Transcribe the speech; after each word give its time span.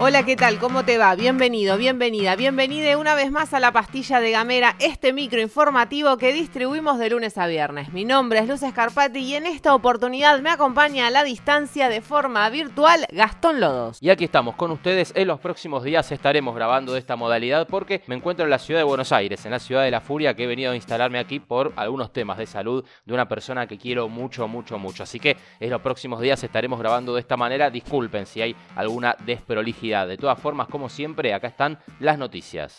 Hola, 0.00 0.24
¿qué 0.24 0.36
tal? 0.36 0.60
¿Cómo 0.60 0.84
te 0.84 0.96
va? 0.96 1.16
Bienvenido, 1.16 1.76
bienvenida, 1.76 2.36
bienvenida 2.36 2.96
una 2.96 3.16
vez 3.16 3.32
más 3.32 3.52
a 3.52 3.58
la 3.58 3.72
pastilla 3.72 4.20
de 4.20 4.30
Gamera, 4.30 4.76
este 4.78 5.12
micro 5.12 5.40
informativo 5.40 6.16
que 6.18 6.32
distribuimos 6.32 7.00
de 7.00 7.10
lunes 7.10 7.36
a 7.36 7.48
viernes. 7.48 7.92
Mi 7.92 8.04
nombre 8.04 8.38
es 8.38 8.46
Luz 8.46 8.62
Escarpati 8.62 9.18
y 9.18 9.34
en 9.34 9.46
esta 9.46 9.74
oportunidad 9.74 10.40
me 10.40 10.50
acompaña 10.50 11.08
a 11.08 11.10
la 11.10 11.24
distancia 11.24 11.88
de 11.88 12.00
forma 12.00 12.48
virtual 12.48 13.06
Gastón 13.10 13.58
Lodos. 13.58 13.98
Y 14.00 14.10
aquí 14.10 14.22
estamos 14.22 14.54
con 14.54 14.70
ustedes. 14.70 15.12
En 15.16 15.26
los 15.26 15.40
próximos 15.40 15.82
días 15.82 16.12
estaremos 16.12 16.54
grabando 16.54 16.92
de 16.92 17.00
esta 17.00 17.16
modalidad 17.16 17.66
porque 17.66 18.04
me 18.06 18.14
encuentro 18.14 18.44
en 18.44 18.50
la 18.50 18.60
ciudad 18.60 18.78
de 18.78 18.84
Buenos 18.84 19.10
Aires, 19.10 19.44
en 19.46 19.50
la 19.50 19.58
ciudad 19.58 19.82
de 19.82 19.90
la 19.90 20.00
furia, 20.00 20.34
que 20.34 20.44
he 20.44 20.46
venido 20.46 20.70
a 20.70 20.76
instalarme 20.76 21.18
aquí 21.18 21.40
por 21.40 21.72
algunos 21.74 22.12
temas 22.12 22.38
de 22.38 22.46
salud 22.46 22.84
de 23.04 23.14
una 23.14 23.28
persona 23.28 23.66
que 23.66 23.76
quiero 23.76 24.08
mucho, 24.08 24.46
mucho, 24.46 24.78
mucho. 24.78 25.02
Así 25.02 25.18
que 25.18 25.36
en 25.58 25.70
los 25.70 25.80
próximos 25.80 26.20
días 26.20 26.44
estaremos 26.44 26.78
grabando 26.78 27.14
de 27.14 27.20
esta 27.20 27.36
manera. 27.36 27.68
Disculpen 27.68 28.26
si 28.26 28.42
hay 28.42 28.54
alguna 28.76 29.16
desprolijidad 29.26 29.87
de 29.88 30.16
todas 30.16 30.38
formas, 30.38 30.68
como 30.68 30.88
siempre, 30.88 31.32
acá 31.32 31.48
están 31.48 31.78
las 32.00 32.18
noticias. 32.18 32.78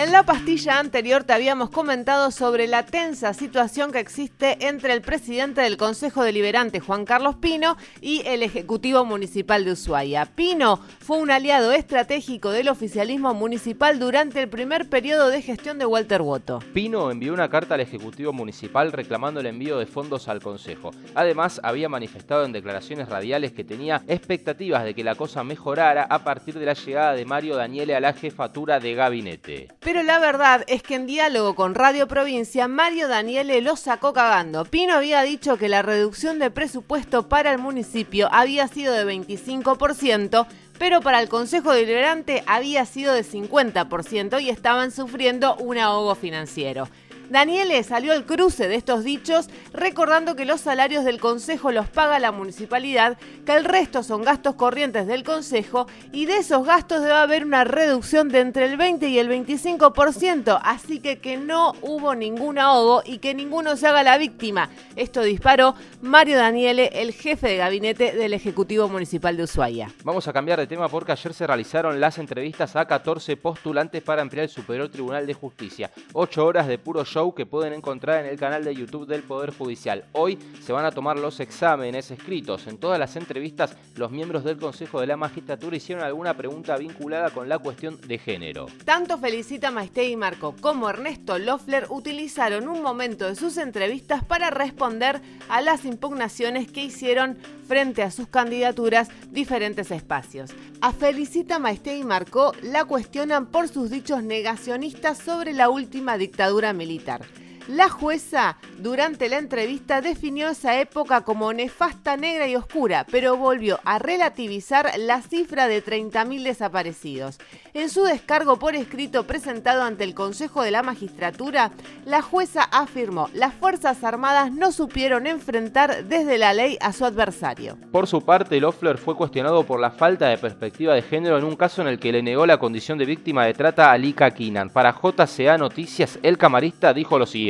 En 0.00 0.12
la 0.12 0.22
pastilla 0.22 0.78
anterior 0.78 1.24
te 1.24 1.34
habíamos 1.34 1.68
comentado 1.68 2.30
sobre 2.30 2.66
la 2.66 2.86
tensa 2.86 3.34
situación 3.34 3.92
que 3.92 3.98
existe 3.98 4.66
entre 4.66 4.94
el 4.94 5.02
presidente 5.02 5.60
del 5.60 5.76
Consejo 5.76 6.22
Deliberante, 6.22 6.80
Juan 6.80 7.04
Carlos 7.04 7.36
Pino, 7.36 7.76
y 8.00 8.22
el 8.24 8.42
Ejecutivo 8.42 9.04
Municipal 9.04 9.62
de 9.62 9.72
Ushuaia. 9.72 10.24
Pino 10.24 10.80
fue 11.00 11.18
un 11.18 11.30
aliado 11.30 11.72
estratégico 11.72 12.50
del 12.50 12.70
oficialismo 12.70 13.34
municipal 13.34 13.98
durante 13.98 14.40
el 14.40 14.48
primer 14.48 14.88
periodo 14.88 15.28
de 15.28 15.42
gestión 15.42 15.78
de 15.78 15.84
Walter 15.84 16.22
Woto. 16.22 16.60
Pino 16.72 17.10
envió 17.10 17.34
una 17.34 17.50
carta 17.50 17.74
al 17.74 17.82
Ejecutivo 17.82 18.32
Municipal 18.32 18.92
reclamando 18.92 19.40
el 19.40 19.46
envío 19.48 19.78
de 19.78 19.84
fondos 19.84 20.28
al 20.28 20.40
Consejo. 20.40 20.92
Además, 21.14 21.60
había 21.62 21.90
manifestado 21.90 22.46
en 22.46 22.52
declaraciones 22.52 23.10
radiales 23.10 23.52
que 23.52 23.64
tenía 23.64 24.02
expectativas 24.08 24.82
de 24.82 24.94
que 24.94 25.04
la 25.04 25.14
cosa 25.14 25.44
mejorara 25.44 26.04
a 26.04 26.24
partir 26.24 26.58
de 26.58 26.64
la 26.64 26.72
llegada 26.72 27.12
de 27.12 27.26
Mario 27.26 27.56
Daniele 27.56 27.94
a 27.94 28.00
la 28.00 28.14
jefatura 28.14 28.80
de 28.80 28.94
gabinete. 28.94 29.68
Pero 29.92 30.04
la 30.04 30.20
verdad 30.20 30.62
es 30.68 30.84
que 30.84 30.94
en 30.94 31.08
diálogo 31.08 31.56
con 31.56 31.74
Radio 31.74 32.06
Provincia, 32.06 32.68
Mario 32.68 33.08
Daniele 33.08 33.60
lo 33.60 33.74
sacó 33.74 34.12
cagando. 34.12 34.64
Pino 34.64 34.94
había 34.94 35.22
dicho 35.22 35.56
que 35.56 35.68
la 35.68 35.82
reducción 35.82 36.38
de 36.38 36.52
presupuesto 36.52 37.28
para 37.28 37.50
el 37.50 37.58
municipio 37.58 38.28
había 38.30 38.68
sido 38.68 38.94
de 38.94 39.04
25%, 39.04 40.46
pero 40.78 41.00
para 41.00 41.20
el 41.20 41.28
Consejo 41.28 41.72
Deliberante 41.72 42.44
había 42.46 42.86
sido 42.86 43.12
de 43.12 43.24
50% 43.24 44.40
y 44.40 44.50
estaban 44.50 44.92
sufriendo 44.92 45.56
un 45.56 45.76
ahogo 45.76 46.14
financiero. 46.14 46.86
Daniele 47.30 47.80
salió 47.84 48.12
al 48.12 48.26
cruce 48.26 48.66
de 48.66 48.74
estos 48.74 49.04
dichos 49.04 49.48
recordando 49.72 50.34
que 50.34 50.44
los 50.44 50.60
salarios 50.60 51.04
del 51.04 51.20
Consejo 51.20 51.70
los 51.70 51.88
paga 51.88 52.18
la 52.18 52.32
municipalidad, 52.32 53.18
que 53.46 53.54
el 53.54 53.64
resto 53.64 54.02
son 54.02 54.22
gastos 54.22 54.56
corrientes 54.56 55.06
del 55.06 55.22
Consejo 55.22 55.86
y 56.10 56.26
de 56.26 56.38
esos 56.38 56.66
gastos 56.66 57.02
debe 57.02 57.14
haber 57.14 57.44
una 57.44 57.62
reducción 57.62 58.30
de 58.30 58.40
entre 58.40 58.66
el 58.66 58.76
20 58.76 59.08
y 59.08 59.20
el 59.20 59.30
25%, 59.30 60.60
así 60.60 60.98
que 60.98 61.20
que 61.20 61.36
no 61.36 61.74
hubo 61.82 62.16
ningún 62.16 62.58
ahogo 62.58 63.02
y 63.04 63.18
que 63.18 63.32
ninguno 63.32 63.76
se 63.76 63.86
haga 63.86 64.02
la 64.02 64.18
víctima. 64.18 64.68
Esto 64.96 65.22
disparó 65.22 65.76
Mario 66.02 66.36
Daniele, 66.36 66.90
el 66.94 67.12
jefe 67.12 67.46
de 67.46 67.56
gabinete 67.58 68.10
del 68.10 68.34
Ejecutivo 68.34 68.88
Municipal 68.88 69.36
de 69.36 69.44
Ushuaia. 69.44 69.92
Vamos 70.02 70.26
a 70.26 70.32
cambiar 70.32 70.58
de 70.58 70.66
tema 70.66 70.88
porque 70.88 71.12
ayer 71.12 71.32
se 71.32 71.46
realizaron 71.46 72.00
las 72.00 72.18
entrevistas 72.18 72.74
a 72.74 72.86
14 72.86 73.36
postulantes 73.36 74.02
para 74.02 74.20
ampliar 74.20 74.44
el 74.44 74.50
Superior 74.50 74.88
Tribunal 74.88 75.28
de 75.28 75.34
Justicia. 75.34 75.92
8 76.12 76.44
horas 76.44 76.66
de 76.66 76.78
puro 76.78 77.04
show 77.04 77.19
que 77.28 77.44
pueden 77.44 77.74
encontrar 77.74 78.24
en 78.24 78.30
el 78.30 78.38
canal 78.38 78.64
de 78.64 78.74
YouTube 78.74 79.06
del 79.06 79.22
Poder 79.22 79.52
Judicial. 79.52 80.06
Hoy 80.12 80.38
se 80.62 80.72
van 80.72 80.86
a 80.86 80.90
tomar 80.90 81.18
los 81.18 81.38
exámenes 81.38 82.10
escritos. 82.10 82.66
En 82.66 82.78
todas 82.78 82.98
las 82.98 83.14
entrevistas, 83.16 83.76
los 83.96 84.10
miembros 84.10 84.42
del 84.42 84.56
Consejo 84.56 85.00
de 85.00 85.06
la 85.06 85.18
Magistratura 85.18 85.76
hicieron 85.76 86.02
alguna 86.02 86.34
pregunta 86.34 86.76
vinculada 86.78 87.30
con 87.30 87.48
la 87.48 87.58
cuestión 87.58 88.00
de 88.00 88.18
género. 88.18 88.66
Tanto 88.86 89.18
Felicita 89.18 89.70
y 90.02 90.16
Marco 90.16 90.54
como 90.60 90.88
Ernesto 90.88 91.38
Loeffler 91.38 91.86
utilizaron 91.90 92.68
un 92.68 92.82
momento 92.82 93.26
de 93.26 93.36
sus 93.36 93.58
entrevistas 93.58 94.24
para 94.24 94.48
responder 94.48 95.20
a 95.50 95.60
las 95.60 95.84
impugnaciones 95.84 96.72
que 96.72 96.84
hicieron 96.84 97.36
frente 97.70 98.02
a 98.02 98.10
sus 98.10 98.26
candidaturas 98.26 99.10
diferentes 99.30 99.92
espacios. 99.92 100.50
A 100.80 100.92
Felicita 100.92 101.60
y 101.84 102.02
Marco 102.02 102.52
la 102.62 102.84
cuestionan 102.84 103.46
por 103.46 103.68
sus 103.68 103.90
dichos 103.90 104.24
negacionistas 104.24 105.18
sobre 105.18 105.52
la 105.52 105.68
última 105.68 106.18
dictadura 106.18 106.72
militar. 106.72 107.20
La 107.68 107.88
jueza 107.88 108.56
durante 108.78 109.28
la 109.28 109.38
entrevista 109.38 110.00
definió 110.00 110.48
esa 110.48 110.80
época 110.80 111.22
como 111.22 111.52
nefasta, 111.52 112.16
negra 112.16 112.48
y 112.48 112.56
oscura, 112.56 113.06
pero 113.10 113.36
volvió 113.36 113.78
a 113.84 113.98
relativizar 113.98 114.90
la 114.98 115.22
cifra 115.22 115.68
de 115.68 115.84
30.000 115.84 116.42
desaparecidos. 116.42 117.38
En 117.74 117.88
su 117.88 118.02
descargo 118.04 118.58
por 118.58 118.74
escrito 118.74 119.24
presentado 119.24 119.82
ante 119.82 120.04
el 120.04 120.14
Consejo 120.14 120.62
de 120.62 120.70
la 120.70 120.82
Magistratura, 120.82 121.70
la 122.04 122.22
jueza 122.22 122.62
afirmó 122.62 123.28
las 123.34 123.54
Fuerzas 123.54 124.02
Armadas 124.02 124.52
no 124.52 124.72
supieron 124.72 125.26
enfrentar 125.26 126.04
desde 126.04 126.38
la 126.38 126.54
ley 126.54 126.78
a 126.80 126.92
su 126.92 127.04
adversario. 127.04 127.76
Por 127.92 128.06
su 128.06 128.22
parte, 128.22 128.58
Loeffler 128.60 128.98
fue 128.98 129.14
cuestionado 129.14 129.64
por 129.64 129.80
la 129.80 129.90
falta 129.90 130.28
de 130.28 130.38
perspectiva 130.38 130.94
de 130.94 131.02
género 131.02 131.38
en 131.38 131.44
un 131.44 131.56
caso 131.56 131.82
en 131.82 131.88
el 131.88 131.98
que 131.98 132.12
le 132.12 132.22
negó 132.22 132.46
la 132.46 132.58
condición 132.58 132.98
de 132.98 133.04
víctima 133.04 133.44
de 133.44 133.54
trata 133.54 133.92
a 133.92 133.98
Lika 133.98 134.30
Kinan. 134.30 134.70
Para 134.70 134.92
JCA 134.92 135.58
Noticias, 135.58 136.18
el 136.22 136.38
camarista 136.38 136.92
dijo 136.92 137.18
lo 137.18 137.26
siguiente. 137.26 137.49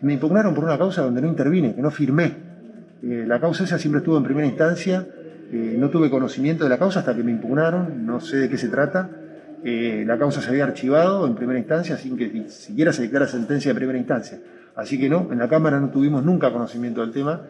Me 0.00 0.14
impugnaron 0.14 0.54
por 0.54 0.64
una 0.64 0.78
causa 0.78 1.02
donde 1.02 1.20
no 1.22 1.28
intervine, 1.28 1.74
que 1.74 1.82
no 1.82 1.90
firmé. 1.90 2.32
Eh, 3.02 3.24
la 3.26 3.40
causa 3.40 3.64
esa 3.64 3.78
siempre 3.78 3.98
estuvo 4.00 4.16
en 4.16 4.24
primera 4.24 4.46
instancia 4.46 5.06
eh, 5.50 5.76
no 5.78 5.88
tuve 5.88 6.10
conocimiento 6.10 6.64
de 6.64 6.70
la 6.70 6.78
causa 6.78 7.00
hasta 7.00 7.16
que 7.16 7.22
me 7.22 7.30
impugnaron, 7.30 8.04
no 8.04 8.20
sé 8.20 8.36
de 8.36 8.48
qué 8.50 8.58
se 8.58 8.68
trata. 8.68 9.08
Eh, 9.64 10.04
la 10.06 10.18
causa 10.18 10.42
se 10.42 10.50
había 10.50 10.64
archivado 10.64 11.26
en 11.26 11.34
primera 11.34 11.58
instancia 11.58 11.96
sin 11.96 12.16
que 12.16 12.48
siquiera 12.48 12.92
se 12.92 13.02
declara 13.02 13.26
sentencia 13.26 13.72
de 13.72 13.74
primera 13.74 13.98
instancia. 13.98 14.38
Así 14.76 15.00
que 15.00 15.08
no, 15.08 15.28
en 15.32 15.38
la 15.38 15.48
Cámara 15.48 15.80
no 15.80 15.88
tuvimos 15.88 16.22
nunca 16.22 16.52
conocimiento 16.52 17.00
del 17.00 17.12
tema 17.12 17.42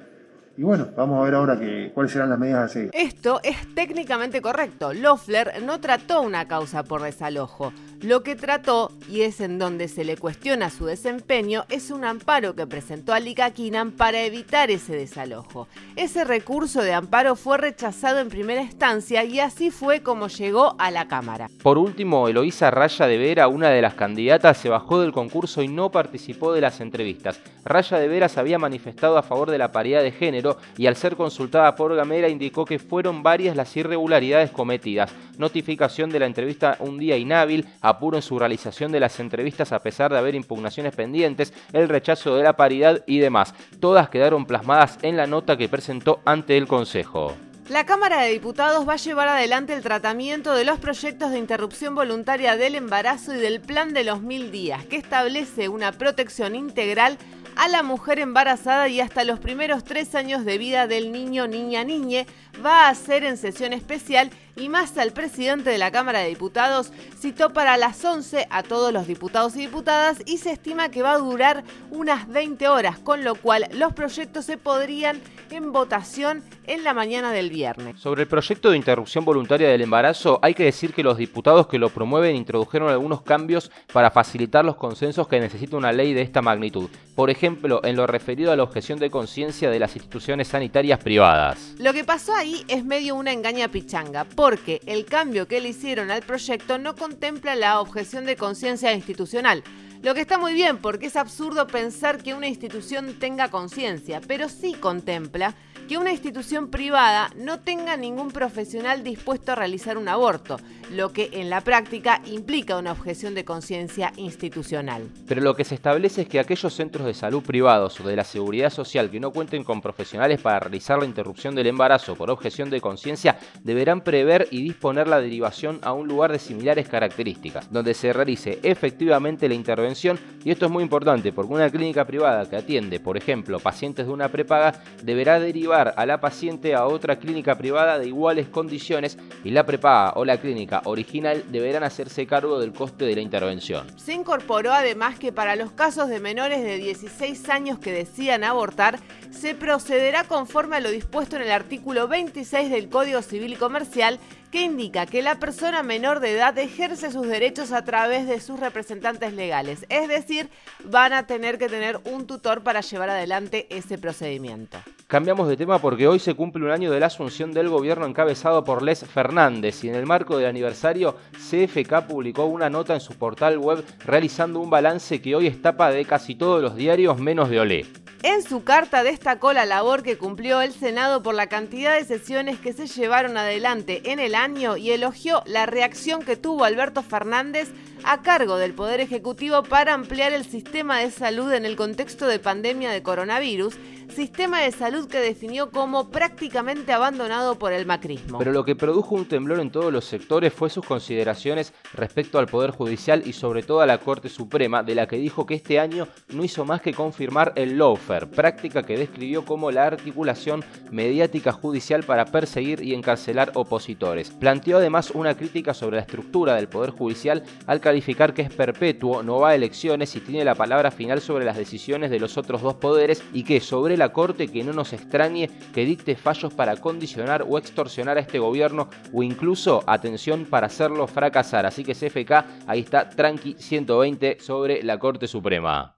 y 0.58 0.64
bueno, 0.64 0.88
vamos 0.96 1.20
a 1.20 1.24
ver 1.24 1.34
ahora 1.36 1.56
que, 1.56 1.92
cuáles 1.94 2.10
serán 2.10 2.30
las 2.30 2.38
medidas 2.40 2.64
a 2.64 2.68
seguir. 2.68 2.90
Esto 2.92 3.38
es 3.44 3.56
técnicamente 3.76 4.42
correcto. 4.42 4.92
Loeffler 4.92 5.62
no 5.62 5.78
trató 5.78 6.20
una 6.20 6.48
causa 6.48 6.82
por 6.82 7.00
desalojo. 7.00 7.72
Lo 8.00 8.24
que 8.24 8.34
trató, 8.34 8.90
y 9.08 9.20
es 9.20 9.40
en 9.40 9.60
donde 9.60 9.86
se 9.86 10.04
le 10.04 10.16
cuestiona 10.16 10.70
su 10.70 10.86
desempeño, 10.86 11.64
es 11.68 11.92
un 11.92 12.04
amparo 12.04 12.56
que 12.56 12.66
presentó 12.66 13.12
a 13.12 13.20
Lika 13.20 13.52
Kinan 13.52 13.92
para 13.92 14.22
evitar 14.22 14.72
ese 14.72 14.96
desalojo. 14.96 15.68
Ese 15.94 16.24
recurso 16.24 16.82
de 16.82 16.92
amparo 16.92 17.36
fue 17.36 17.58
rechazado 17.58 18.18
en 18.18 18.28
primera 18.28 18.62
instancia 18.62 19.22
y 19.22 19.38
así 19.38 19.70
fue 19.70 20.02
como 20.02 20.26
llegó 20.26 20.74
a 20.80 20.90
la 20.90 21.06
Cámara. 21.06 21.48
Por 21.62 21.78
último, 21.78 22.26
Eloísa 22.26 22.72
Raya 22.72 23.06
de 23.06 23.16
Vera, 23.16 23.46
una 23.46 23.70
de 23.70 23.82
las 23.82 23.94
candidatas, 23.94 24.58
se 24.58 24.68
bajó 24.68 25.00
del 25.00 25.12
concurso 25.12 25.62
y 25.62 25.68
no 25.68 25.90
participó 25.90 26.52
de 26.52 26.62
las 26.62 26.80
entrevistas. 26.80 27.40
Raya 27.64 27.98
de 27.98 28.08
Vera 28.08 28.28
se 28.28 28.40
había 28.40 28.58
manifestado 28.58 29.18
a 29.18 29.22
favor 29.22 29.50
de 29.50 29.58
la 29.58 29.70
paridad 29.70 30.02
de 30.02 30.10
género 30.10 30.47
y 30.76 30.86
al 30.86 30.96
ser 30.96 31.16
consultada 31.16 31.74
por 31.74 31.94
Gamera 31.94 32.28
indicó 32.28 32.64
que 32.64 32.78
fueron 32.78 33.22
varias 33.22 33.56
las 33.56 33.76
irregularidades 33.76 34.50
cometidas. 34.50 35.12
Notificación 35.36 36.10
de 36.10 36.20
la 36.20 36.26
entrevista 36.26 36.76
un 36.80 36.98
día 36.98 37.16
inhábil, 37.16 37.66
apuro 37.80 38.16
en 38.16 38.22
su 38.22 38.38
realización 38.38 38.92
de 38.92 39.00
las 39.00 39.20
entrevistas 39.20 39.72
a 39.72 39.80
pesar 39.80 40.12
de 40.12 40.18
haber 40.18 40.34
impugnaciones 40.34 40.94
pendientes, 40.94 41.52
el 41.72 41.88
rechazo 41.88 42.36
de 42.36 42.42
la 42.42 42.56
paridad 42.56 43.02
y 43.06 43.18
demás. 43.18 43.54
Todas 43.80 44.08
quedaron 44.08 44.46
plasmadas 44.46 44.98
en 45.02 45.16
la 45.16 45.26
nota 45.26 45.56
que 45.56 45.68
presentó 45.68 46.20
ante 46.24 46.56
el 46.56 46.66
Consejo. 46.66 47.47
La 47.68 47.84
Cámara 47.84 48.22
de 48.22 48.30
Diputados 48.30 48.88
va 48.88 48.94
a 48.94 48.96
llevar 48.96 49.28
adelante 49.28 49.74
el 49.74 49.82
tratamiento 49.82 50.54
de 50.54 50.64
los 50.64 50.78
proyectos 50.78 51.30
de 51.30 51.38
interrupción 51.38 51.94
voluntaria 51.94 52.56
del 52.56 52.74
embarazo 52.74 53.34
y 53.34 53.38
del 53.38 53.60
plan 53.60 53.92
de 53.92 54.04
los 54.04 54.22
mil 54.22 54.50
días, 54.50 54.86
que 54.86 54.96
establece 54.96 55.68
una 55.68 55.92
protección 55.92 56.54
integral 56.54 57.18
a 57.56 57.68
la 57.68 57.82
mujer 57.82 58.20
embarazada 58.20 58.88
y 58.88 59.00
hasta 59.00 59.22
los 59.24 59.38
primeros 59.38 59.84
tres 59.84 60.14
años 60.14 60.46
de 60.46 60.56
vida 60.56 60.86
del 60.86 61.12
niño, 61.12 61.46
niña, 61.46 61.84
niñe, 61.84 62.26
va 62.64 62.88
a 62.88 62.94
ser 62.94 63.22
en 63.24 63.36
sesión 63.36 63.74
especial 63.74 64.30
y 64.58 64.68
más 64.68 64.96
al 64.98 65.12
presidente 65.12 65.70
de 65.70 65.78
la 65.78 65.90
Cámara 65.90 66.20
de 66.20 66.28
Diputados 66.28 66.92
citó 67.18 67.50
para 67.50 67.76
las 67.76 68.04
11 68.04 68.46
a 68.50 68.62
todos 68.62 68.92
los 68.92 69.06
diputados 69.06 69.56
y 69.56 69.60
diputadas 69.60 70.18
y 70.26 70.38
se 70.38 70.52
estima 70.52 70.90
que 70.90 71.02
va 71.02 71.12
a 71.12 71.18
durar 71.18 71.64
unas 71.90 72.28
20 72.28 72.68
horas, 72.68 72.98
con 72.98 73.24
lo 73.24 73.34
cual 73.34 73.68
los 73.72 73.92
proyectos 73.92 74.44
se 74.44 74.56
podrían 74.56 75.20
en 75.50 75.72
votación 75.72 76.42
en 76.66 76.84
la 76.84 76.92
mañana 76.92 77.32
del 77.32 77.50
viernes. 77.50 77.98
Sobre 77.98 78.22
el 78.22 78.28
proyecto 78.28 78.70
de 78.70 78.76
interrupción 78.76 79.24
voluntaria 79.24 79.68
del 79.68 79.80
embarazo, 79.80 80.38
hay 80.42 80.54
que 80.54 80.64
decir 80.64 80.92
que 80.92 81.02
los 81.02 81.16
diputados 81.16 81.66
que 81.66 81.78
lo 81.78 81.88
promueven 81.88 82.36
introdujeron 82.36 82.90
algunos 82.90 83.22
cambios 83.22 83.70
para 83.92 84.10
facilitar 84.10 84.64
los 84.64 84.76
consensos 84.76 85.28
que 85.28 85.40
necesita 85.40 85.76
una 85.76 85.92
ley 85.92 86.12
de 86.12 86.22
esta 86.22 86.42
magnitud. 86.42 86.90
Por 87.14 87.30
ejemplo, 87.30 87.80
en 87.84 87.96
lo 87.96 88.06
referido 88.06 88.52
a 88.52 88.56
la 88.56 88.62
objeción 88.62 88.98
de 88.98 89.10
conciencia 89.10 89.70
de 89.70 89.78
las 89.78 89.96
instituciones 89.96 90.48
sanitarias 90.48 90.98
privadas. 91.00 91.74
Lo 91.78 91.92
que 91.92 92.04
pasó 92.04 92.34
ahí 92.34 92.64
es 92.68 92.84
medio 92.84 93.16
una 93.16 93.32
engaña 93.32 93.68
pichanga. 93.68 94.24
Por 94.24 94.47
porque 94.48 94.80
el 94.86 95.04
cambio 95.04 95.46
que 95.46 95.60
le 95.60 95.68
hicieron 95.68 96.10
al 96.10 96.22
proyecto 96.22 96.78
no 96.78 96.96
contempla 96.96 97.54
la 97.54 97.82
objeción 97.82 98.24
de 98.24 98.34
conciencia 98.34 98.94
institucional. 98.94 99.62
Lo 100.00 100.14
que 100.14 100.22
está 100.22 100.38
muy 100.38 100.54
bien 100.54 100.78
porque 100.78 101.08
es 101.08 101.16
absurdo 101.16 101.66
pensar 101.66 102.22
que 102.22 102.32
una 102.32 102.46
institución 102.48 103.18
tenga 103.18 103.50
conciencia, 103.50 104.22
pero 104.26 104.48
sí 104.48 104.72
contempla 104.72 105.54
que 105.88 105.96
una 105.96 106.12
institución 106.12 106.68
privada 106.68 107.30
no 107.34 107.60
tenga 107.60 107.96
ningún 107.96 108.30
profesional 108.30 109.02
dispuesto 109.02 109.52
a 109.52 109.54
realizar 109.54 109.96
un 109.96 110.06
aborto, 110.06 110.58
lo 110.90 111.14
que 111.14 111.30
en 111.32 111.48
la 111.48 111.62
práctica 111.62 112.20
implica 112.26 112.76
una 112.76 112.92
objeción 112.92 113.34
de 113.34 113.46
conciencia 113.46 114.12
institucional. 114.16 115.08
Pero 115.26 115.40
lo 115.40 115.56
que 115.56 115.64
se 115.64 115.74
establece 115.74 116.22
es 116.22 116.28
que 116.28 116.40
aquellos 116.40 116.74
centros 116.74 117.06
de 117.06 117.14
salud 117.14 117.42
privados 117.42 117.98
o 118.00 118.06
de 118.06 118.16
la 118.16 118.24
seguridad 118.24 118.68
social 118.68 119.10
que 119.10 119.18
no 119.18 119.30
cuenten 119.30 119.64
con 119.64 119.80
profesionales 119.80 120.40
para 120.42 120.60
realizar 120.60 120.98
la 120.98 121.06
interrupción 121.06 121.54
del 121.54 121.68
embarazo 121.68 122.14
por 122.16 122.30
objeción 122.30 122.68
de 122.68 122.82
conciencia 122.82 123.38
deberán 123.64 124.02
prever 124.02 124.46
y 124.50 124.62
disponer 124.62 125.08
la 125.08 125.22
derivación 125.22 125.78
a 125.82 125.94
un 125.94 126.06
lugar 126.06 126.32
de 126.32 126.38
similares 126.38 126.86
características, 126.86 127.72
donde 127.72 127.94
se 127.94 128.12
realice 128.12 128.58
efectivamente 128.62 129.48
la 129.48 129.54
intervención 129.54 130.18
y 130.44 130.50
esto 130.50 130.66
es 130.66 130.70
muy 130.70 130.82
importante 130.82 131.32
porque 131.32 131.52
una 131.52 131.70
clínica 131.70 132.04
privada 132.04 132.48
que 132.48 132.56
atiende, 132.56 133.00
por 133.00 133.16
ejemplo, 133.16 133.58
pacientes 133.58 134.06
de 134.06 134.12
una 134.12 134.28
prepaga 134.28 134.74
deberá 135.02 135.40
derivar 135.40 135.94
a 135.96 136.06
la 136.06 136.20
paciente 136.20 136.74
a 136.74 136.86
otra 136.86 137.18
clínica 137.18 137.56
privada 137.56 137.98
de 137.98 138.06
iguales 138.06 138.48
condiciones 138.48 139.18
y 139.44 139.50
la 139.50 139.66
prepaga 139.66 140.12
o 140.16 140.24
la 140.24 140.38
clínica 140.38 140.82
original 140.84 141.44
deberán 141.50 141.82
hacerse 141.82 142.26
cargo 142.26 142.60
del 142.60 142.72
coste 142.72 143.04
de 143.04 143.14
la 143.14 143.20
intervención. 143.20 143.86
Se 143.96 144.12
incorporó 144.12 144.72
además 144.72 145.18
que 145.18 145.32
para 145.32 145.56
los 145.56 145.72
casos 145.72 146.08
de 146.08 146.20
menores 146.20 146.62
de 146.62 146.76
16 146.76 147.48
años 147.48 147.78
que 147.78 147.92
decidan 147.92 148.44
abortar, 148.44 148.98
se 149.30 149.54
procederá 149.54 150.24
conforme 150.24 150.76
a 150.76 150.80
lo 150.80 150.90
dispuesto 150.90 151.36
en 151.36 151.42
el 151.42 151.50
artículo 151.50 152.08
26 152.08 152.70
del 152.70 152.88
Código 152.88 153.22
Civil 153.22 153.52
y 153.52 153.56
Comercial 153.56 154.18
que 154.50 154.62
indica 154.62 155.06
que 155.06 155.22
la 155.22 155.38
persona 155.38 155.82
menor 155.82 156.20
de 156.20 156.32
edad 156.32 156.56
ejerce 156.58 157.10
sus 157.10 157.26
derechos 157.26 157.72
a 157.72 157.84
través 157.84 158.26
de 158.26 158.40
sus 158.40 158.58
representantes 158.58 159.32
legales. 159.32 159.84
Es 159.88 160.08
decir, 160.08 160.48
van 160.84 161.12
a 161.12 161.26
tener 161.26 161.58
que 161.58 161.68
tener 161.68 162.00
un 162.04 162.26
tutor 162.26 162.62
para 162.62 162.80
llevar 162.80 163.10
adelante 163.10 163.66
ese 163.70 163.98
procedimiento. 163.98 164.78
Cambiamos 165.06 165.48
de 165.48 165.56
tema 165.56 165.78
porque 165.78 166.06
hoy 166.06 166.18
se 166.18 166.34
cumple 166.34 166.64
un 166.64 166.70
año 166.70 166.90
de 166.90 167.00
la 167.00 167.06
asunción 167.06 167.52
del 167.52 167.68
gobierno 167.68 168.06
encabezado 168.06 168.64
por 168.64 168.82
Les 168.82 169.04
Fernández 169.06 169.84
y 169.84 169.88
en 169.88 169.94
el 169.94 170.06
marco 170.06 170.36
del 170.36 170.46
aniversario 170.46 171.16
CFK 171.32 172.06
publicó 172.06 172.44
una 172.44 172.70
nota 172.70 172.94
en 172.94 173.00
su 173.00 173.14
portal 173.14 173.58
web 173.58 173.84
realizando 174.04 174.60
un 174.60 174.70
balance 174.70 175.20
que 175.20 175.34
hoy 175.34 175.46
es 175.46 175.60
tapa 175.60 175.90
de 175.90 176.04
casi 176.04 176.34
todos 176.34 176.62
los 176.62 176.76
diarios 176.76 177.18
menos 177.18 177.50
de 177.50 177.60
Olé. 177.60 177.86
En 178.24 178.42
su 178.42 178.64
carta 178.64 179.04
destacó 179.04 179.52
la 179.52 179.64
labor 179.64 180.02
que 180.02 180.18
cumplió 180.18 180.60
el 180.60 180.72
Senado 180.72 181.22
por 181.22 181.36
la 181.36 181.46
cantidad 181.46 181.94
de 181.96 182.04
sesiones 182.04 182.58
que 182.58 182.72
se 182.72 182.88
llevaron 182.88 183.36
adelante 183.36 184.10
en 184.10 184.18
el 184.18 184.34
año 184.34 184.76
y 184.76 184.90
elogió 184.90 185.42
la 185.46 185.66
reacción 185.66 186.24
que 186.24 186.36
tuvo 186.36 186.64
Alberto 186.64 187.04
Fernández 187.04 187.70
a 188.04 188.22
cargo 188.22 188.56
del 188.56 188.74
Poder 188.74 189.00
Ejecutivo 189.00 189.62
para 189.62 189.94
ampliar 189.94 190.32
el 190.32 190.44
sistema 190.44 190.98
de 190.98 191.10
salud 191.10 191.52
en 191.52 191.64
el 191.64 191.76
contexto 191.76 192.26
de 192.26 192.38
pandemia 192.38 192.90
de 192.90 193.02
coronavirus 193.02 193.76
sistema 194.18 194.62
de 194.62 194.72
salud 194.72 195.06
que 195.06 195.20
definió 195.20 195.70
como 195.70 196.10
prácticamente 196.10 196.92
abandonado 196.92 197.58
por 197.58 197.72
el 197.72 197.86
macrismo. 197.86 198.38
Pero 198.38 198.52
lo 198.52 198.64
que 198.64 198.76
produjo 198.76 199.14
un 199.14 199.26
temblor 199.26 199.60
en 199.60 199.70
todos 199.70 199.92
los 199.92 200.04
sectores 200.04 200.52
fue 200.52 200.70
sus 200.70 200.84
consideraciones 200.84 201.72
respecto 201.94 202.38
al 202.38 202.46
Poder 202.46 202.70
Judicial 202.70 203.22
y 203.24 203.32
sobre 203.32 203.62
todo 203.62 203.80
a 203.80 203.86
la 203.86 203.98
Corte 203.98 204.28
Suprema, 204.28 204.82
de 204.82 204.94
la 204.94 205.06
que 205.06 205.16
dijo 205.16 205.46
que 205.46 205.54
este 205.54 205.78
año 205.78 206.08
no 206.30 206.44
hizo 206.44 206.64
más 206.64 206.80
que 206.80 206.94
confirmar 206.94 207.52
el 207.56 207.78
lawfare, 207.78 208.26
práctica 208.26 208.82
que 208.82 208.98
describió 208.98 209.44
como 209.44 209.70
la 209.70 209.86
articulación 209.86 210.64
mediática 210.90 211.52
judicial 211.52 212.02
para 212.02 212.24
perseguir 212.24 212.82
y 212.82 212.94
encarcelar 212.94 213.52
opositores. 213.54 214.30
Planteó 214.30 214.78
además 214.78 215.10
una 215.10 215.36
crítica 215.36 215.74
sobre 215.74 215.96
la 215.96 216.02
estructura 216.02 216.54
del 216.54 216.68
Poder 216.68 216.90
Judicial 216.90 217.44
al 217.66 217.80
calificar 217.88 218.34
que 218.34 218.42
es 218.42 218.52
perpetuo, 218.52 219.22
no 219.22 219.38
va 219.40 219.48
a 219.50 219.54
elecciones 219.54 220.14
y 220.14 220.20
tiene 220.20 220.44
la 220.44 220.54
palabra 220.54 220.90
final 220.90 221.22
sobre 221.22 221.46
las 221.46 221.56
decisiones 221.56 222.10
de 222.10 222.20
los 222.20 222.36
otros 222.36 222.60
dos 222.60 222.74
poderes 222.74 223.24
y 223.32 223.44
que 223.44 223.60
sobre 223.60 223.96
la 223.96 224.12
Corte 224.12 224.48
que 224.48 224.62
no 224.62 224.74
nos 224.74 224.92
extrañe 224.92 225.48
que 225.72 225.86
dicte 225.86 226.14
fallos 226.14 226.52
para 226.52 226.76
condicionar 226.76 227.46
o 227.48 227.56
extorsionar 227.56 228.18
a 228.18 228.20
este 228.20 228.38
gobierno 228.38 228.90
o 229.10 229.22
incluso, 229.22 229.82
atención, 229.86 230.44
para 230.44 230.66
hacerlo 230.66 231.06
fracasar. 231.06 231.64
Así 231.64 231.82
que 231.82 231.94
CFK, 231.94 232.66
ahí 232.66 232.80
está, 232.80 233.08
tranqui 233.08 233.56
120 233.58 234.36
sobre 234.38 234.82
la 234.82 234.98
Corte 234.98 235.26
Suprema. 235.26 235.97